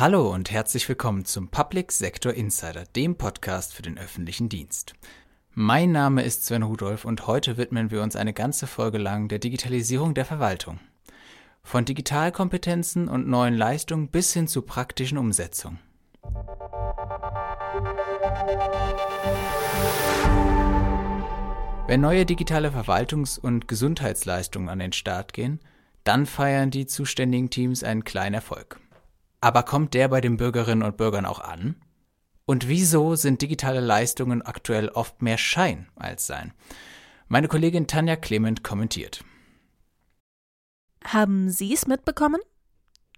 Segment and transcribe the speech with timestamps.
[0.00, 4.94] Hallo und herzlich willkommen zum Public Sector Insider, dem Podcast für den öffentlichen Dienst.
[5.52, 9.40] Mein Name ist Sven Rudolph und heute widmen wir uns eine ganze Folge lang der
[9.40, 10.80] Digitalisierung der Verwaltung.
[11.62, 15.80] Von Digitalkompetenzen und neuen Leistungen bis hin zu praktischen Umsetzungen.
[21.86, 25.60] Wenn neue digitale Verwaltungs- und Gesundheitsleistungen an den Start gehen,
[26.04, 28.79] dann feiern die zuständigen Teams einen kleinen Erfolg.
[29.40, 31.76] Aber kommt der bei den Bürgerinnen und Bürgern auch an?
[32.44, 36.52] Und wieso sind digitale Leistungen aktuell oft mehr Schein als Sein?
[37.28, 39.24] Meine Kollegin Tanja Clement kommentiert.
[41.04, 42.40] Haben Sie es mitbekommen?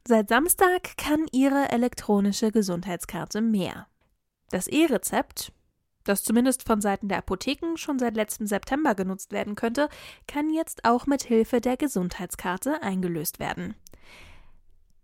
[0.07, 3.87] Seit Samstag kann Ihre elektronische Gesundheitskarte mehr.
[4.51, 5.53] Das E-Rezept,
[6.05, 9.89] das zumindest von Seiten der Apotheken schon seit letztem September genutzt werden könnte,
[10.27, 13.75] kann jetzt auch mit Hilfe der Gesundheitskarte eingelöst werden.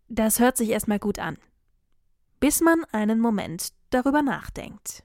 [0.09, 1.37] Das hört sich erstmal gut an.
[2.41, 5.05] Bis man einen Moment darüber nachdenkt.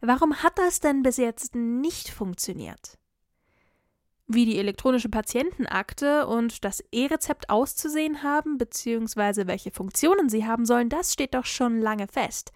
[0.00, 2.98] Warum hat das denn bis jetzt nicht funktioniert?
[4.26, 10.88] Wie die elektronische Patientenakte und das E-Rezept auszusehen haben, beziehungsweise welche Funktionen sie haben sollen,
[10.88, 12.52] das steht doch schon lange fest.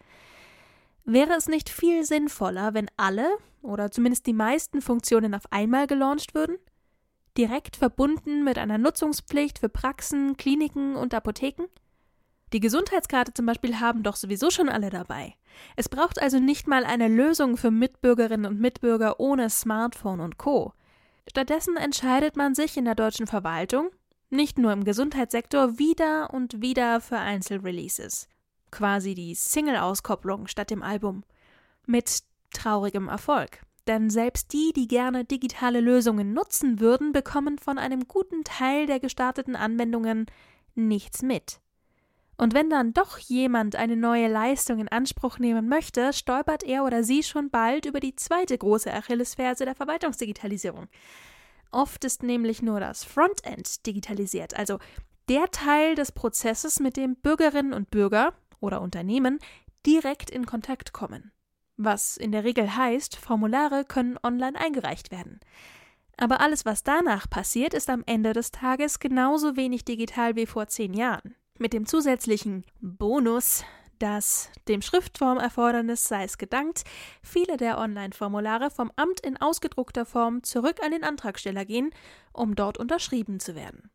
[1.05, 3.29] Wäre es nicht viel sinnvoller, wenn alle
[3.63, 6.57] oder zumindest die meisten Funktionen auf einmal gelauncht würden?
[7.41, 11.69] Direkt verbunden mit einer Nutzungspflicht für Praxen, Kliniken und Apotheken?
[12.53, 15.37] Die Gesundheitskarte zum Beispiel haben doch sowieso schon alle dabei.
[15.75, 20.75] Es braucht also nicht mal eine Lösung für Mitbürgerinnen und Mitbürger ohne Smartphone und Co.
[21.31, 23.89] Stattdessen entscheidet man sich in der deutschen Verwaltung,
[24.29, 28.29] nicht nur im Gesundheitssektor, wieder und wieder für Einzelreleases.
[28.71, 31.25] Quasi die Single-Auskopplung statt dem Album.
[31.87, 32.21] Mit
[32.53, 33.63] traurigem Erfolg.
[33.91, 39.01] Denn selbst die, die gerne digitale Lösungen nutzen würden, bekommen von einem guten Teil der
[39.01, 40.27] gestarteten Anwendungen
[40.77, 41.59] nichts mit.
[42.37, 47.03] Und wenn dann doch jemand eine neue Leistung in Anspruch nehmen möchte, stolpert er oder
[47.03, 50.87] sie schon bald über die zweite große Achillesferse der Verwaltungsdigitalisierung.
[51.73, 54.79] Oft ist nämlich nur das Frontend digitalisiert, also
[55.29, 59.41] der Teil des Prozesses, mit dem Bürgerinnen und Bürger oder Unternehmen
[59.85, 61.33] direkt in Kontakt kommen
[61.85, 65.41] was in der Regel heißt, Formulare können online eingereicht werden.
[66.17, 70.67] Aber alles, was danach passiert, ist am Ende des Tages genauso wenig digital wie vor
[70.67, 71.35] zehn Jahren.
[71.59, 73.65] Mit dem zusätzlichen Bonus,
[73.99, 76.85] dass dem Schriftformerfordernis sei es gedankt,
[77.23, 81.91] viele der Online-Formulare vom Amt in ausgedruckter Form zurück an den Antragsteller gehen,
[82.33, 83.91] um dort unterschrieben zu werden.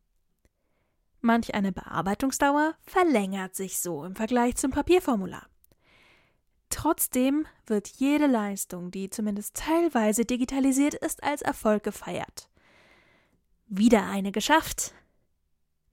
[1.20, 5.46] Manch eine Bearbeitungsdauer verlängert sich so im Vergleich zum Papierformular.
[6.76, 12.50] Trotzdem wird jede Leistung, die zumindest teilweise digitalisiert ist, als Erfolg gefeiert.
[13.66, 14.92] Wieder eine geschafft.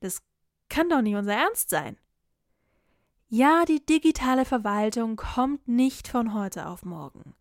[0.01, 0.21] Das
[0.67, 1.95] kann doch nicht unser Ernst sein.
[3.29, 7.33] Ja, die digitale Verwaltung kommt nicht von heute auf morgen.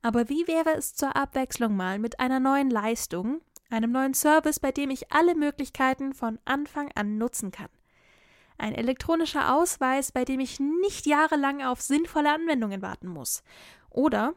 [0.00, 3.40] Aber wie wäre es zur Abwechslung mal mit einer neuen Leistung,
[3.70, 7.70] einem neuen Service, bei dem ich alle Möglichkeiten von Anfang an nutzen kann?
[8.56, 13.42] Ein elektronischer Ausweis, bei dem ich nicht jahrelang auf sinnvolle Anwendungen warten muss.
[13.90, 14.34] Oder,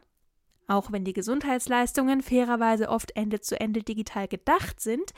[0.66, 5.12] auch wenn die Gesundheitsleistungen fairerweise oft Ende zu Ende digital gedacht sind,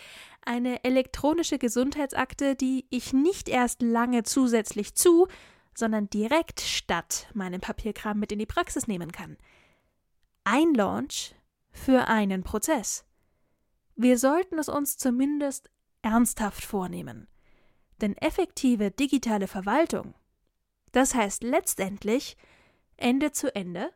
[0.45, 5.27] eine elektronische Gesundheitsakte, die ich nicht erst lange zusätzlich zu,
[5.75, 9.37] sondern direkt statt meinem Papierkram mit in die Praxis nehmen kann.
[10.45, 11.35] Ein Launch
[11.71, 13.05] für einen Prozess.
[13.97, 15.71] Wir sollten es uns zumindest
[16.03, 17.29] ernsthaft vornehmen.
[18.01, 20.15] Denn effektive digitale Verwaltung,
[20.93, 22.37] das heißt letztendlich
[22.97, 23.91] Ende zu Ende,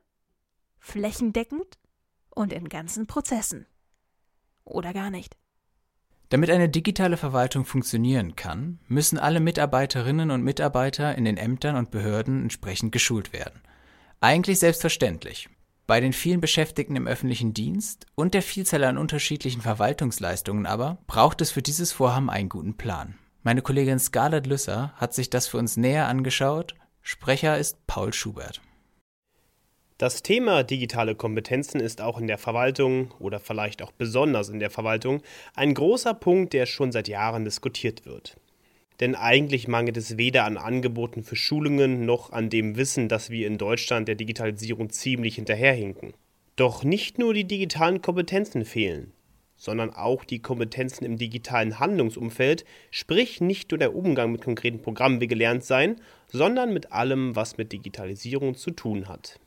[0.78, 1.78] flächendeckend
[2.30, 3.66] und in ganzen Prozessen.
[4.64, 5.36] Oder gar nicht.
[6.30, 11.90] Damit eine digitale Verwaltung funktionieren kann, müssen alle Mitarbeiterinnen und Mitarbeiter in den Ämtern und
[11.90, 13.60] Behörden entsprechend geschult werden.
[14.20, 15.48] Eigentlich selbstverständlich.
[15.86, 21.42] Bei den vielen Beschäftigten im öffentlichen Dienst und der Vielzahl an unterschiedlichen Verwaltungsleistungen aber braucht
[21.42, 23.18] es für dieses Vorhaben einen guten Plan.
[23.46, 26.74] Meine Kollegin Scarlett Lüsser hat sich das für uns näher angeschaut.
[27.02, 28.62] Sprecher ist Paul Schubert.
[29.98, 34.70] Das Thema digitale Kompetenzen ist auch in der Verwaltung oder vielleicht auch besonders in der
[34.70, 35.20] Verwaltung
[35.54, 38.38] ein großer Punkt, der schon seit Jahren diskutiert wird.
[39.00, 43.46] Denn eigentlich mangelt es weder an Angeboten für Schulungen noch an dem Wissen, dass wir
[43.46, 46.14] in Deutschland der Digitalisierung ziemlich hinterherhinken.
[46.56, 49.12] Doch nicht nur die digitalen Kompetenzen fehlen
[49.56, 55.20] sondern auch die Kompetenzen im digitalen Handlungsumfeld, sprich nicht nur der Umgang mit konkreten Programmen
[55.20, 59.38] wie gelernt sein, sondern mit allem, was mit Digitalisierung zu tun hat.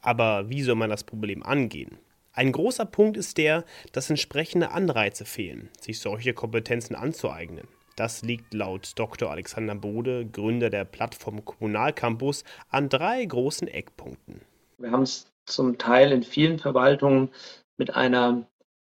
[0.00, 1.98] Aber wie soll man das Problem angehen?
[2.32, 7.68] Ein großer Punkt ist der, dass entsprechende Anreize fehlen, sich solche Kompetenzen anzueignen.
[7.96, 9.30] Das liegt laut Dr.
[9.30, 14.40] Alexander Bode, Gründer der Plattform Kommunalcampus, an drei großen Eckpunkten.
[14.78, 17.30] Wir haben es zum Teil in vielen Verwaltungen
[17.76, 18.48] mit einer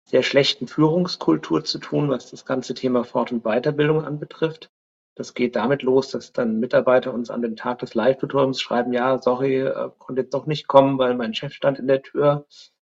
[0.04, 4.70] sehr schlechten Führungskultur zu tun, was das ganze Thema Fort- und Weiterbildung anbetrifft.
[5.16, 9.18] Das geht damit los, dass dann Mitarbeiter uns an dem Tag des Live-Tutoriums schreiben, ja,
[9.18, 12.46] sorry, äh, konnte jetzt doch nicht kommen, weil mein Chef stand in der Tür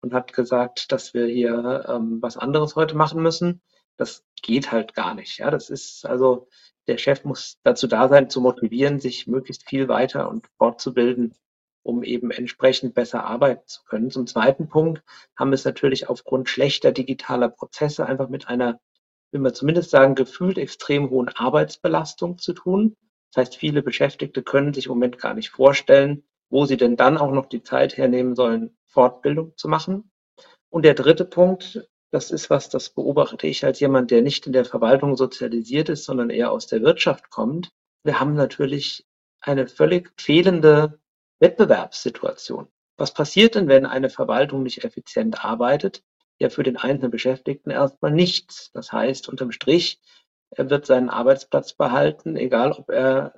[0.02, 3.62] und hat gesagt, dass wir hier ähm, was anderes heute machen müssen.
[3.98, 5.40] Das geht halt gar nicht.
[5.40, 6.48] Ja, das ist also,
[6.88, 11.36] der Chef muss dazu da sein, zu motivieren, sich möglichst viel weiter und fortzubilden
[11.90, 14.12] um eben entsprechend besser arbeiten zu können.
[14.12, 15.04] Zum zweiten Punkt
[15.38, 18.80] haben wir es natürlich aufgrund schlechter digitaler Prozesse einfach mit einer,
[19.32, 22.96] will man zumindest sagen, gefühlt extrem hohen Arbeitsbelastung zu tun.
[23.34, 27.18] Das heißt, viele Beschäftigte können sich im Moment gar nicht vorstellen, wo sie denn dann
[27.18, 30.12] auch noch die Zeit hernehmen sollen, Fortbildung zu machen.
[30.70, 34.54] Und der dritte Punkt, das ist was, das beobachte ich als jemand, der nicht in
[34.54, 37.70] der Verwaltung sozialisiert ist, sondern eher aus der Wirtschaft kommt.
[38.04, 39.06] Wir haben natürlich
[39.42, 40.99] eine völlig fehlende
[41.40, 42.68] Wettbewerbssituation.
[42.98, 46.04] Was passiert denn, wenn eine Verwaltung nicht effizient arbeitet?
[46.38, 48.72] Ja, für den einzelnen Beschäftigten erstmal nichts.
[48.74, 50.02] Das heißt, unterm Strich,
[50.52, 53.34] er wird seinen Arbeitsplatz behalten, egal ob er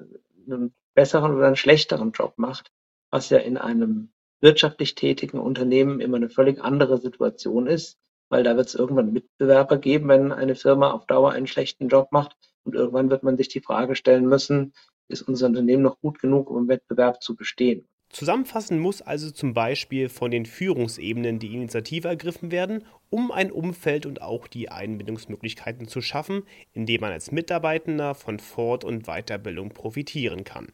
[0.46, 2.72] einen besseren oder einen schlechteren Job macht,
[3.12, 8.00] was ja in einem wirtschaftlich tätigen Unternehmen immer eine völlig andere Situation ist,
[8.30, 12.12] weil da wird es irgendwann Mitbewerber geben, wenn eine Firma auf Dauer einen schlechten Job
[12.12, 12.36] macht.
[12.64, 14.74] Und irgendwann wird man sich die Frage stellen müssen,
[15.08, 17.88] ist unser Unternehmen noch gut genug, um im Wettbewerb zu bestehen?
[18.12, 24.06] Zusammenfassend muss also zum Beispiel von den Führungsebenen die Initiative ergriffen werden, um ein Umfeld
[24.06, 26.44] und auch die Einbindungsmöglichkeiten zu schaffen,
[26.74, 30.74] in dem man als Mitarbeitender von Fort- und Weiterbildung profitieren kann.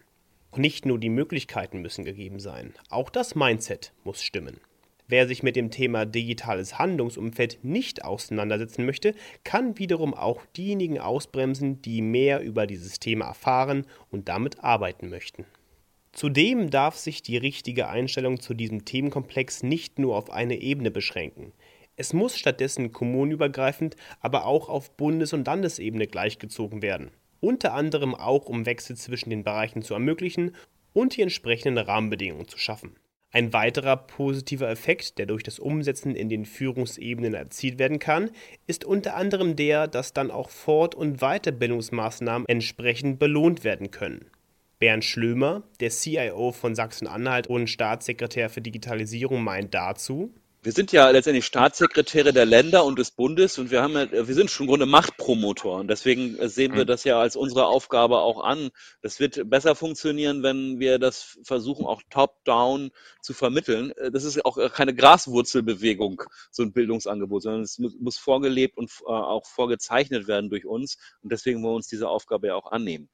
[0.55, 4.59] Nicht nur die Möglichkeiten müssen gegeben sein, auch das Mindset muss stimmen.
[5.07, 9.13] Wer sich mit dem Thema digitales Handlungsumfeld nicht auseinandersetzen möchte,
[9.43, 15.45] kann wiederum auch diejenigen ausbremsen, die mehr über dieses Thema erfahren und damit arbeiten möchten.
[16.11, 21.53] Zudem darf sich die richtige Einstellung zu diesem Themenkomplex nicht nur auf eine Ebene beschränken.
[21.95, 27.11] Es muss stattdessen kommunenübergreifend, aber auch auf Bundes- und Landesebene gleichgezogen werden.
[27.39, 30.55] Unter anderem auch, um Wechsel zwischen den Bereichen zu ermöglichen
[30.93, 32.95] und die entsprechenden Rahmenbedingungen zu schaffen.
[33.31, 38.31] Ein weiterer positiver Effekt, der durch das Umsetzen in den Führungsebenen erzielt werden kann,
[38.67, 44.31] ist unter anderem der, dass dann auch Fort- und Weiterbildungsmaßnahmen entsprechend belohnt werden können.
[44.79, 50.33] Bernd Schlömer, der CIO von Sachsen-Anhalt und Staatssekretär für Digitalisierung, meint dazu,
[50.67, 54.35] wir sind ja letztendlich Staatssekretäre der Länder und des Bundes und wir haben ja, wir
[54.35, 56.87] sind schon im Grunde Machtpromotor und deswegen sehen wir mhm.
[56.87, 58.71] das ja als unsere Aufgabe auch an.
[59.01, 62.91] Das wird besser funktionieren, wenn wir das versuchen, auch top-down
[63.21, 63.93] zu vermitteln.
[64.11, 69.11] Das ist auch keine Graswurzelbewegung, so ein Bildungsangebot, sondern es muss, muss vorgelebt und äh,
[69.11, 73.09] auch vorgezeichnet werden durch uns und deswegen wollen wir uns diese Aufgabe ja auch annehmen.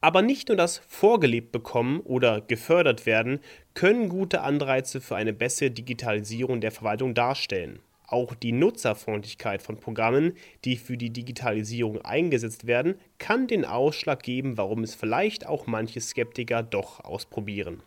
[0.00, 3.40] Aber nicht nur das vorgelebt bekommen oder gefördert werden
[3.74, 7.80] können gute Anreize für eine bessere Digitalisierung der Verwaltung darstellen.
[8.06, 10.32] Auch die Nutzerfreundlichkeit von Programmen,
[10.64, 16.00] die für die Digitalisierung eingesetzt werden, kann den Ausschlag geben, warum es vielleicht auch manche
[16.00, 17.82] Skeptiker doch ausprobieren.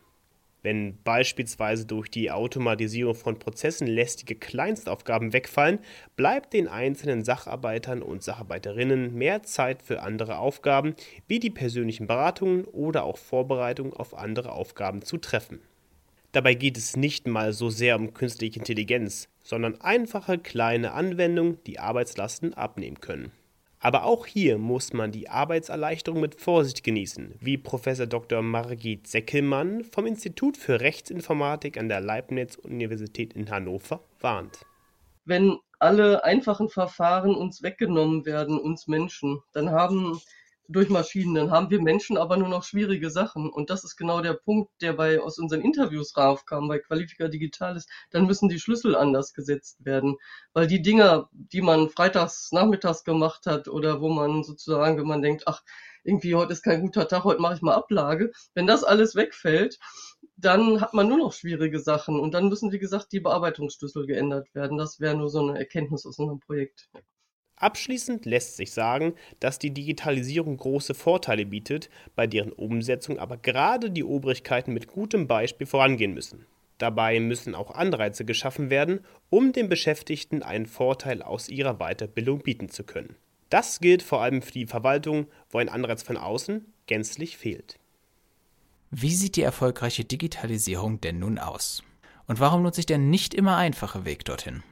[0.64, 5.80] Wenn beispielsweise durch die Automatisierung von Prozessen lästige Kleinstaufgaben wegfallen,
[6.16, 10.96] bleibt den einzelnen Sacharbeitern und Sacharbeiterinnen mehr Zeit für andere Aufgaben,
[11.28, 15.60] wie die persönlichen Beratungen oder auch Vorbereitungen auf andere Aufgaben zu treffen.
[16.32, 21.78] Dabei geht es nicht mal so sehr um künstliche Intelligenz, sondern einfache kleine Anwendungen, die
[21.78, 23.32] Arbeitslasten abnehmen können.
[23.84, 28.42] Aber auch hier muss man die Arbeitserleichterung mit Vorsicht genießen, wie Professor Dr.
[28.42, 34.66] Margit Seckelmann vom Institut für Rechtsinformatik an der Leibniz-Universität in Hannover warnt.
[35.26, 40.22] Wenn alle einfachen Verfahren uns weggenommen werden, uns Menschen, dann haben
[40.68, 41.36] durch Maschinen.
[41.36, 43.50] Dann haben wir Menschen aber nur noch schwierige Sachen.
[43.50, 47.88] Und das ist genau der Punkt, der bei aus unseren Interviews raufkam, bei Qualifica Digitalis.
[48.12, 50.18] Dann müssen die Schlüssel anders gesetzt werden.
[50.54, 55.22] Weil die Dinger, die man freitags nachmittags gemacht hat oder wo man sozusagen, wenn man
[55.22, 55.64] denkt, ach,
[56.04, 58.32] irgendwie heute ist kein guter Tag, heute mache ich mal Ablage.
[58.54, 59.80] Wenn das alles wegfällt,
[60.38, 62.20] dann hat man nur noch schwierige Sachen.
[62.20, 64.78] Und dann müssen, wie gesagt, die Bearbeitungsschlüssel geändert werden.
[64.78, 66.90] Das wäre nur so eine Erkenntnis aus unserem Projekt.
[67.64, 73.90] Abschließend lässt sich sagen, dass die Digitalisierung große Vorteile bietet, bei deren Umsetzung aber gerade
[73.90, 76.46] die Obrigkeiten mit gutem Beispiel vorangehen müssen.
[76.78, 82.68] Dabei müssen auch Anreize geschaffen werden, um den Beschäftigten einen Vorteil aus ihrer Weiterbildung bieten
[82.68, 83.16] zu können.
[83.50, 87.80] Das gilt vor allem für die Verwaltung, wo ein Anreiz von außen gänzlich fehlt.
[88.92, 91.82] Wie sieht die erfolgreiche Digitalisierung denn nun aus?
[92.28, 94.64] Und warum nutze ich der nicht immer einfache Weg dorthin?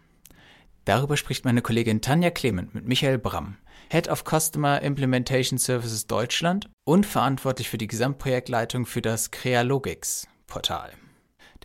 [0.85, 3.57] Darüber spricht meine Kollegin Tanja Clement mit Michael Bramm,
[3.91, 10.93] Head of Customer Implementation Services Deutschland und verantwortlich für die Gesamtprojektleitung für das Crealogix-Portal,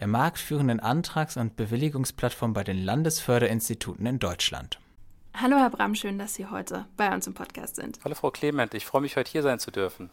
[0.00, 4.80] der marktführenden Antrags- und Bewilligungsplattform bei den Landesförderinstituten in Deutschland.
[5.32, 7.98] Hallo Herr Bramm, schön, dass Sie heute bei uns im Podcast sind.
[8.04, 10.10] Hallo Frau Clement, ich freue mich heute hier sein zu dürfen.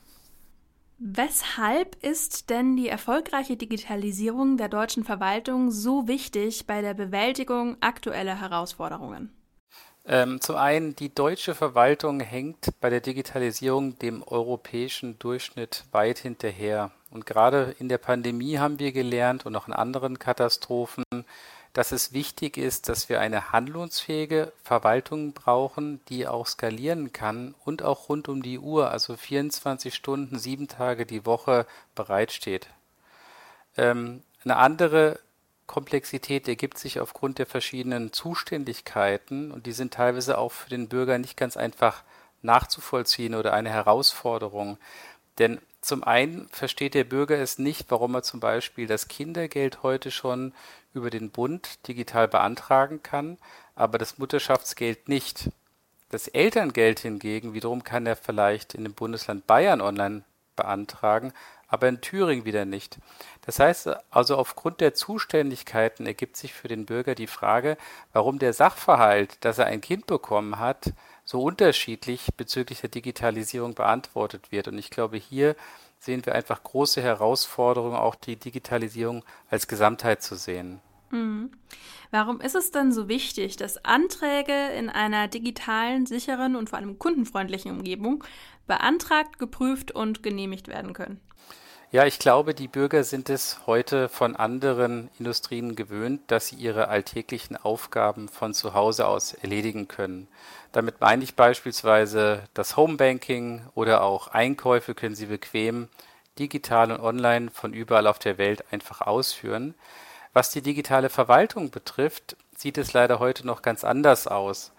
[0.98, 8.40] Weshalb ist denn die erfolgreiche Digitalisierung der deutschen Verwaltung so wichtig bei der Bewältigung aktueller
[8.40, 9.30] Herausforderungen?
[10.06, 16.92] Ähm, zum einen, die deutsche Verwaltung hängt bei der Digitalisierung dem europäischen Durchschnitt weit hinterher.
[17.10, 21.06] Und gerade in der Pandemie haben wir gelernt und auch in anderen Katastrophen,
[21.74, 27.82] dass es wichtig ist, dass wir eine handlungsfähige Verwaltung brauchen, die auch skalieren kann und
[27.82, 31.66] auch rund um die Uhr, also 24 Stunden, sieben Tage die Woche
[31.96, 32.68] bereitsteht.
[33.76, 35.20] Ähm, eine andere
[35.66, 41.18] Komplexität ergibt sich aufgrund der verschiedenen Zuständigkeiten und die sind teilweise auch für den Bürger
[41.18, 42.04] nicht ganz einfach
[42.44, 44.78] nachzuvollziehen oder eine Herausforderung.
[45.40, 50.12] Denn zum einen versteht der Bürger es nicht, warum er zum Beispiel das Kindergeld heute
[50.12, 50.54] schon
[50.94, 53.38] über den Bund digital beantragen kann,
[53.76, 55.50] aber das Mutterschaftsgeld nicht.
[56.10, 60.24] Das Elterngeld hingegen wiederum kann er vielleicht in dem Bundesland Bayern online
[60.56, 61.34] beantragen,
[61.68, 63.00] aber in Thüringen wieder nicht.
[63.42, 67.78] Das heißt also, aufgrund der Zuständigkeiten ergibt sich für den Bürger die Frage,
[68.12, 70.94] warum der Sachverhalt, dass er ein Kind bekommen hat,
[71.26, 74.68] so unterschiedlich bezüglich der Digitalisierung beantwortet wird.
[74.68, 75.56] Und ich glaube, hier
[76.00, 80.82] sehen wir einfach große Herausforderungen, auch die Digitalisierung als Gesamtheit zu sehen.
[81.14, 81.52] Mhm.
[82.12, 87.00] Warum ist es denn so wichtig, dass Anträge in einer digitalen, sicheren und vor allem
[87.00, 88.24] kundenfreundlichen Umgebung
[88.68, 91.20] beantragt, geprüft und genehmigt werden können?
[91.94, 96.88] Ja, ich glaube, die Bürger sind es heute von anderen Industrien gewöhnt, dass sie ihre
[96.88, 100.28] alltäglichen Aufgaben von zu Hause aus erledigen können.
[100.72, 105.88] Damit meine ich beispielsweise das Homebanking oder auch Einkäufe können Sie bequem
[106.40, 109.76] digital und online von überall auf der Welt einfach ausführen.
[110.34, 114.72] Was die digitale Verwaltung betrifft, sieht es leider heute noch ganz anders aus.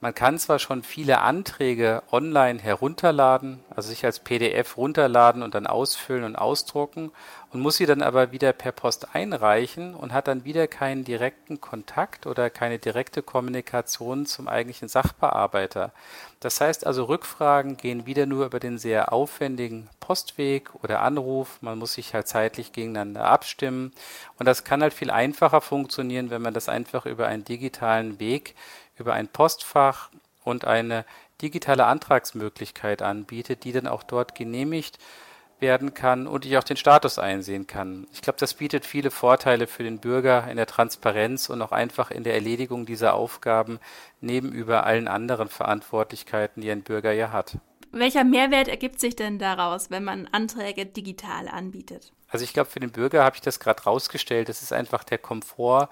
[0.00, 5.66] Man kann zwar schon viele Anträge online herunterladen, also sich als PDF runterladen und dann
[5.66, 7.10] ausfüllen und ausdrucken
[7.50, 11.60] und muss sie dann aber wieder per Post einreichen und hat dann wieder keinen direkten
[11.60, 15.92] Kontakt oder keine direkte Kommunikation zum eigentlichen Sachbearbeiter.
[16.38, 21.58] Das heißt also, Rückfragen gehen wieder nur über den sehr aufwendigen Postweg oder Anruf.
[21.60, 23.92] Man muss sich halt zeitlich gegeneinander abstimmen.
[24.38, 28.54] Und das kann halt viel einfacher funktionieren, wenn man das einfach über einen digitalen Weg
[28.98, 30.10] über ein Postfach
[30.44, 31.04] und eine
[31.40, 34.98] digitale Antragsmöglichkeit anbietet, die dann auch dort genehmigt
[35.60, 38.06] werden kann und ich auch den Status einsehen kann.
[38.12, 42.10] Ich glaube, das bietet viele Vorteile für den Bürger in der Transparenz und auch einfach
[42.10, 43.80] in der Erledigung dieser Aufgaben
[44.20, 47.58] neben über allen anderen Verantwortlichkeiten, die ein Bürger ja hat.
[47.90, 52.12] Welcher Mehrwert ergibt sich denn daraus, wenn man Anträge digital anbietet?
[52.28, 54.48] Also ich glaube, für den Bürger habe ich das gerade rausgestellt.
[54.48, 55.88] Das ist einfach der Komfort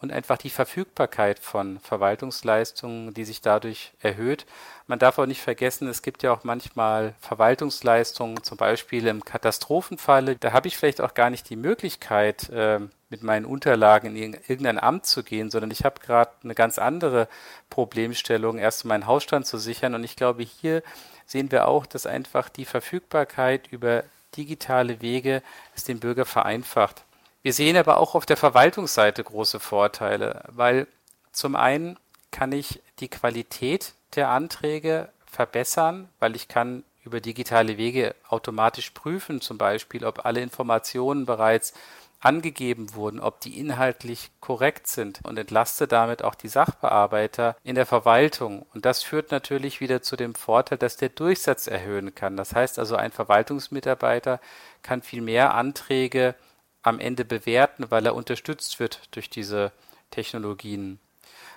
[0.00, 4.46] und einfach die Verfügbarkeit von Verwaltungsleistungen, die sich dadurch erhöht.
[4.86, 10.36] Man darf auch nicht vergessen, es gibt ja auch manchmal Verwaltungsleistungen, zum Beispiel im Katastrophenfalle.
[10.36, 12.80] Da habe ich vielleicht auch gar nicht die Möglichkeit, äh,
[13.10, 17.28] mit meinen Unterlagen in irgendein Amt zu gehen, sondern ich habe gerade eine ganz andere
[17.68, 19.94] Problemstellung, erst meinen Hausstand zu sichern.
[19.94, 20.82] Und ich glaube, hier
[21.26, 24.04] sehen wir auch, dass einfach die Verfügbarkeit über
[24.36, 25.42] digitale Wege
[25.76, 27.04] es dem Bürger vereinfacht.
[27.42, 30.86] Wir sehen aber auch auf der Verwaltungsseite große Vorteile, weil
[31.32, 31.98] zum einen
[32.30, 39.40] kann ich die Qualität der Anträge verbessern, weil ich kann über digitale Wege automatisch prüfen,
[39.40, 41.72] zum Beispiel, ob alle Informationen bereits
[42.20, 47.86] angegeben wurden, ob die inhaltlich korrekt sind und entlaste damit auch die Sachbearbeiter in der
[47.86, 48.66] Verwaltung.
[48.74, 52.36] Und das führt natürlich wieder zu dem Vorteil, dass der Durchsatz erhöhen kann.
[52.36, 54.38] Das heißt also, ein Verwaltungsmitarbeiter
[54.82, 56.34] kann viel mehr Anträge
[56.82, 59.72] am Ende bewerten, weil er unterstützt wird durch diese
[60.10, 60.98] Technologien.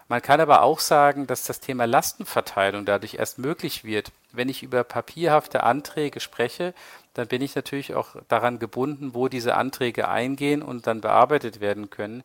[0.09, 4.11] Man kann aber auch sagen, dass das Thema Lastenverteilung dadurch erst möglich wird.
[4.31, 6.73] Wenn ich über papierhafte Anträge spreche,
[7.13, 11.89] dann bin ich natürlich auch daran gebunden, wo diese Anträge eingehen und dann bearbeitet werden
[11.89, 12.23] können.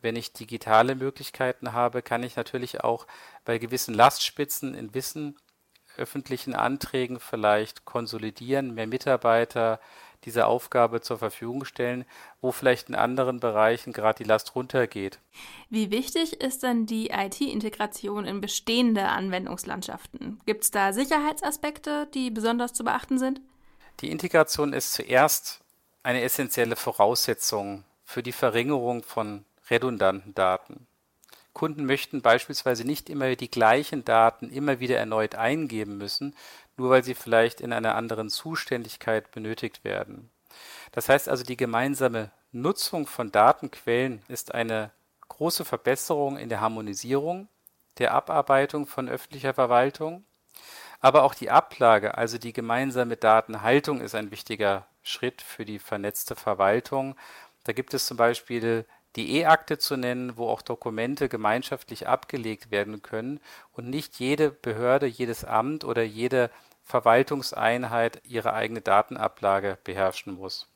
[0.00, 3.06] Wenn ich digitale Möglichkeiten habe, kann ich natürlich auch
[3.44, 5.36] bei gewissen Lastspitzen in Wissen
[5.96, 9.80] öffentlichen Anträgen vielleicht konsolidieren, mehr Mitarbeiter,
[10.24, 12.04] diese Aufgabe zur Verfügung stellen,
[12.40, 15.20] wo vielleicht in anderen Bereichen gerade die Last runtergeht.
[15.70, 20.40] Wie wichtig ist denn die IT-Integration in bestehende Anwendungslandschaften?
[20.46, 23.40] Gibt es da Sicherheitsaspekte, die besonders zu beachten sind?
[24.00, 25.60] Die Integration ist zuerst
[26.02, 30.86] eine essentielle Voraussetzung für die Verringerung von redundanten Daten.
[31.52, 36.34] Kunden möchten beispielsweise nicht immer die gleichen Daten immer wieder erneut eingeben müssen,
[36.76, 40.30] nur weil sie vielleicht in einer anderen Zuständigkeit benötigt werden.
[40.92, 44.90] Das heißt also, die gemeinsame Nutzung von Datenquellen ist eine
[45.28, 47.48] große Verbesserung in der Harmonisierung,
[47.98, 50.24] der Abarbeitung von öffentlicher Verwaltung,
[51.00, 56.34] aber auch die Ablage, also die gemeinsame Datenhaltung ist ein wichtiger Schritt für die vernetzte
[56.34, 57.16] Verwaltung.
[57.64, 58.84] Da gibt es zum Beispiel
[59.18, 63.40] die E-Akte zu nennen, wo auch Dokumente gemeinschaftlich abgelegt werden können
[63.72, 66.50] und nicht jede Behörde, jedes Amt oder jede
[66.84, 70.68] Verwaltungseinheit ihre eigene Datenablage beherrschen muss.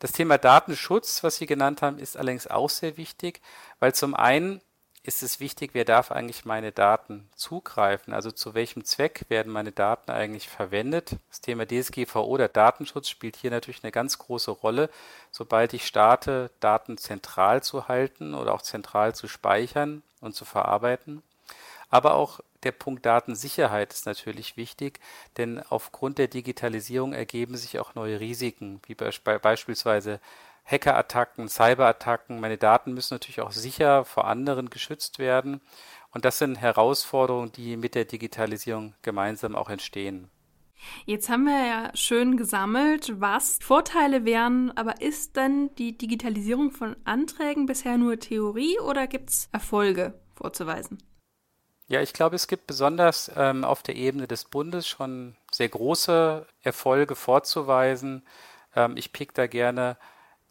[0.00, 3.40] Das Thema Datenschutz, was Sie genannt haben, ist allerdings auch sehr wichtig,
[3.78, 4.60] weil zum einen
[5.02, 8.12] ist es wichtig, wer darf eigentlich meine Daten zugreifen?
[8.12, 11.16] Also zu welchem Zweck werden meine Daten eigentlich verwendet?
[11.30, 14.90] Das Thema DSGVO oder Datenschutz spielt hier natürlich eine ganz große Rolle.
[15.30, 21.22] Sobald ich starte, Daten zentral zu halten oder auch zentral zu speichern und zu verarbeiten.
[21.88, 25.00] Aber auch der Punkt Datensicherheit ist natürlich wichtig,
[25.38, 30.20] denn aufgrund der Digitalisierung ergeben sich auch neue Risiken, wie beispielsweise
[30.64, 32.40] Hackerattacken, Cyberattacken.
[32.40, 35.60] Meine Daten müssen natürlich auch sicher vor anderen geschützt werden.
[36.12, 40.30] Und das sind Herausforderungen, die mit der Digitalisierung gemeinsam auch entstehen.
[41.04, 46.96] Jetzt haben wir ja schön gesammelt, was Vorteile wären, aber ist denn die Digitalisierung von
[47.04, 50.98] Anträgen bisher nur Theorie oder gibt es Erfolge vorzuweisen?
[51.86, 56.46] Ja, ich glaube, es gibt besonders ähm, auf der Ebene des Bundes schon sehr große
[56.62, 58.22] Erfolge vorzuweisen.
[58.76, 59.96] Ähm, ich pick da gerne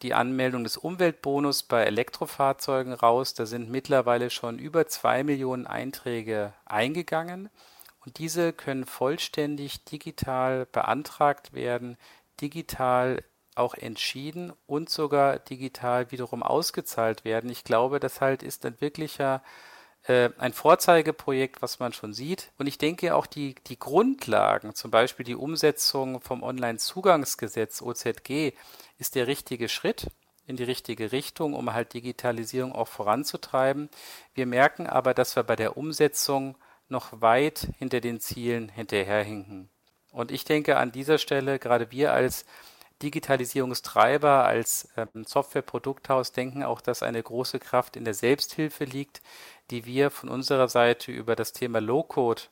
[0.02, 3.34] die Anmeldung des Umweltbonus bei Elektrofahrzeugen raus.
[3.34, 7.50] Da sind mittlerweile schon über zwei Millionen Einträge eingegangen
[8.04, 11.96] und diese können vollständig digital beantragt werden,
[12.40, 13.22] digital
[13.54, 17.50] auch entschieden und sogar digital wiederum ausgezahlt werden.
[17.50, 19.42] Ich glaube, das halt ist ein wirklicher
[20.04, 22.52] äh, ein Vorzeigeprojekt, was man schon sieht.
[22.58, 28.54] Und ich denke auch die, die Grundlagen, zum Beispiel die Umsetzung vom Onlinezugangsgesetz OZG,
[29.00, 30.06] ist der richtige Schritt
[30.46, 33.88] in die richtige Richtung, um halt Digitalisierung auch voranzutreiben.
[34.34, 36.56] Wir merken aber, dass wir bei der Umsetzung
[36.88, 39.70] noch weit hinter den Zielen hinterherhinken.
[40.12, 42.44] Und ich denke an dieser Stelle, gerade wir als
[43.02, 49.22] Digitalisierungstreiber, als ähm, Softwareprodukthaus denken auch, dass eine große Kraft in der Selbsthilfe liegt,
[49.70, 52.42] die wir von unserer Seite über das Thema Low-Code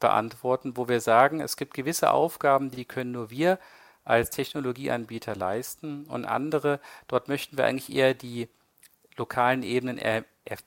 [0.00, 3.58] beantworten, wo wir sagen, es gibt gewisse Aufgaben, die können nur wir
[4.04, 8.48] als Technologieanbieter leisten und andere, dort möchten wir eigentlich eher die
[9.16, 10.00] lokalen Ebenen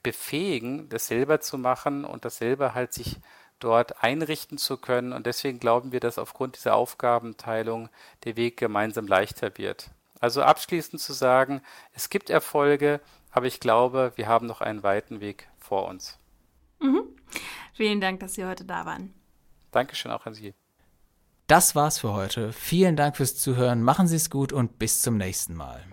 [0.04, 3.18] befähigen, das selber zu machen und das selber halt sich
[3.60, 5.14] dort einrichten zu können.
[5.14, 7.90] Und deswegen glauben wir, dass aufgrund dieser Aufgabenteilung
[8.24, 9.92] der Weg gemeinsam leichter wird.
[10.20, 11.62] Also abschließend zu sagen,
[11.94, 16.18] es gibt Erfolge, aber ich glaube, wir haben noch einen weiten Weg vor uns.
[16.80, 17.04] Mhm.
[17.74, 19.14] Vielen Dank, dass Sie heute da waren.
[19.72, 20.54] Dankeschön auch an Sie.
[21.48, 22.52] Das war's für heute.
[22.54, 23.84] Vielen Dank fürs Zuhören.
[23.84, 25.84] Machen Sie es gut und bis zum nächsten Mal.